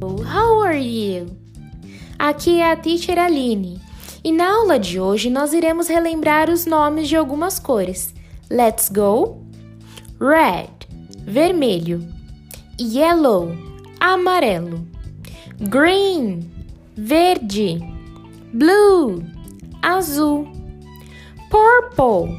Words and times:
How 0.00 0.62
are 0.62 0.78
you? 0.78 1.36
Aqui 2.16 2.60
é 2.60 2.70
a 2.70 2.76
Teacher 2.76 3.18
Aline 3.18 3.80
e 4.22 4.30
na 4.30 4.48
aula 4.48 4.78
de 4.78 5.00
hoje 5.00 5.28
nós 5.28 5.52
iremos 5.52 5.88
relembrar 5.88 6.48
os 6.48 6.66
nomes 6.66 7.08
de 7.08 7.16
algumas 7.16 7.58
cores. 7.58 8.14
Let's 8.48 8.88
go! 8.88 9.42
Red, 10.20 10.70
vermelho. 11.24 12.06
Yellow, 12.80 13.52
amarelo. 13.98 14.86
Green, 15.68 16.48
verde. 16.96 17.80
Blue, 18.52 19.24
azul. 19.82 20.46
Purple, 21.50 22.36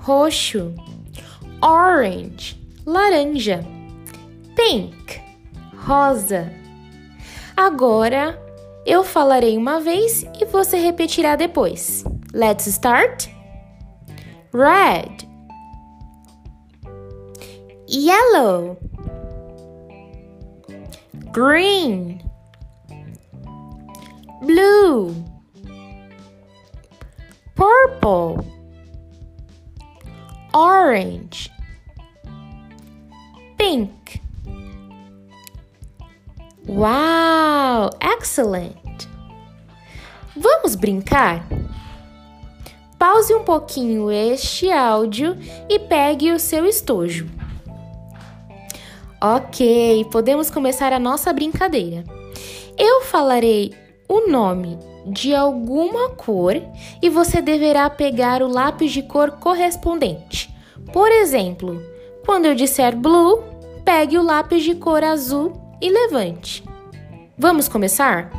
roxo. 0.00 0.74
Orange, 1.62 2.60
laranja. 2.84 3.64
Pink, 4.54 5.18
rosa. 5.86 6.59
Agora 7.60 8.42
eu 8.86 9.04
falarei 9.04 9.58
uma 9.58 9.80
vez 9.80 10.24
e 10.40 10.46
você 10.46 10.78
repetirá 10.78 11.36
depois. 11.36 12.02
Let's 12.32 12.66
start. 12.66 13.28
Red, 14.54 15.28
yellow, 17.86 18.78
green, 21.32 22.22
blue, 24.40 25.14
purple, 27.54 28.42
orange, 30.54 31.52
pink. 33.58 34.19
Wow, 36.72 37.90
excellent! 38.00 39.08
Vamos 40.36 40.76
brincar? 40.76 41.44
Pause 42.96 43.34
um 43.34 43.42
pouquinho 43.42 44.08
este 44.08 44.70
áudio 44.70 45.36
e 45.68 45.80
pegue 45.80 46.30
o 46.30 46.38
seu 46.38 46.64
estojo. 46.64 47.28
Ok, 49.20 50.06
podemos 50.12 50.48
começar 50.48 50.92
a 50.92 51.00
nossa 51.00 51.32
brincadeira. 51.32 52.04
Eu 52.78 53.00
falarei 53.00 53.74
o 54.08 54.30
nome 54.30 54.78
de 55.06 55.34
alguma 55.34 56.10
cor 56.10 56.54
e 57.02 57.10
você 57.10 57.42
deverá 57.42 57.90
pegar 57.90 58.44
o 58.44 58.48
lápis 58.48 58.92
de 58.92 59.02
cor 59.02 59.32
correspondente. 59.32 60.48
Por 60.92 61.10
exemplo, 61.10 61.82
quando 62.24 62.44
eu 62.44 62.54
disser 62.54 62.96
blue, 62.96 63.42
pegue 63.84 64.16
o 64.16 64.22
lápis 64.22 64.62
de 64.62 64.76
cor 64.76 65.02
azul 65.02 65.68
e 65.80 65.90
levante. 65.90 66.64
Vamos 67.38 67.68
começar? 67.68 68.30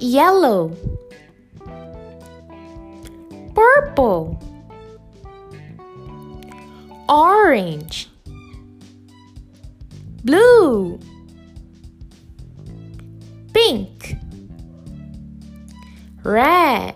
Yellow, 0.00 0.70
purple, 3.54 4.38
orange, 7.08 8.08
blue, 10.22 11.00
pink, 13.52 14.16
red. 16.22 16.94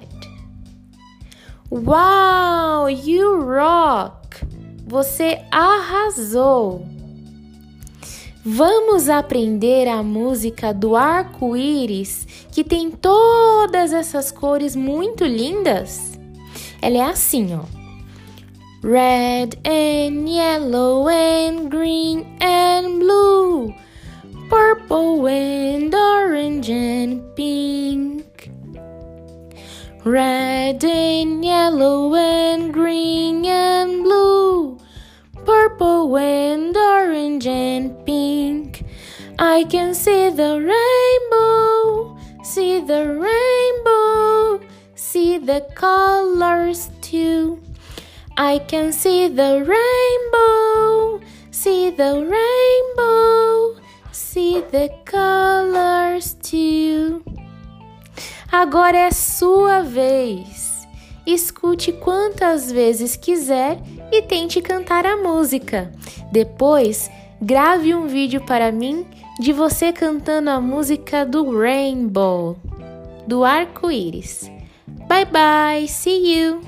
Wow, 1.71 2.89
you 2.89 3.41
rock! 3.41 4.47
Você 4.87 5.43
arrasou! 5.51 6.92
Vamos 8.45 9.09
aprender 9.09 9.87
a 9.87 10.03
música 10.03 10.75
do 10.75 10.97
arco-íris 10.97 12.27
que 12.51 12.65
tem 12.65 12.91
todas 12.91 13.93
essas 13.93 14.33
cores 14.33 14.75
muito 14.75 15.25
lindas? 15.25 16.19
Ela 16.81 16.99
é 16.99 17.03
assim, 17.03 17.55
ó. 17.55 17.63
Red 18.83 19.51
and 19.65 20.29
yellow 20.29 21.07
and 21.07 21.69
green 21.69 22.27
and 22.41 22.99
blue, 22.99 23.73
purple 24.51 25.29
and 25.29 25.95
orange 25.95 26.73
and 26.73 27.21
pink. 27.37 28.51
Red 30.05 30.85
and 30.85 31.45
yellow 31.45 32.13
and 32.17 32.73
green 32.73 33.47
and 33.47 33.62
purple 35.45 36.17
and 36.17 36.77
orange 36.77 37.47
and 37.47 38.05
pink. 38.07 38.85
I 39.39 39.65
can 39.65 39.95
see 39.95 40.31
the 40.31 40.61
rainbow, 40.73 42.17
see 42.45 42.81
the 42.81 43.03
rainbow, 43.29 44.61
see 44.95 45.39
the 45.39 45.67
colors 45.75 46.91
too. 47.01 47.61
I 48.37 48.59
can 48.61 48.93
see 48.93 49.29
the 49.29 49.65
rainbow, 49.67 51.21
see 51.51 51.91
the 51.91 52.27
rainbow, 52.37 53.81
see 54.13 54.61
the 54.71 54.89
colors 55.05 56.35
too. 56.43 57.23
Agora 58.51 58.97
é 58.97 59.11
sua 59.11 59.83
vez. 59.83 60.72
Escute 61.27 61.93
quantas 61.93 62.71
vezes 62.71 63.17
quiser 63.17 63.79
e 64.11 64.23
tente 64.23 64.61
cantar 64.61 65.07
a 65.07 65.17
música. 65.17 65.93
Depois, 66.31 67.11
grave 67.41 67.95
um 67.95 68.07
vídeo 68.07 68.41
para 68.45 68.73
mim 68.73 69.07
de 69.39 69.53
você 69.53 69.93
cantando 69.93 70.51
a 70.51 70.61
música 70.61 71.25
do 71.25 71.59
Rainbow, 71.59 72.57
do 73.27 73.45
arco-íris. 73.45 74.51
Bye 75.09 75.27
bye, 75.27 75.89
see 75.89 76.37
you! 76.37 76.61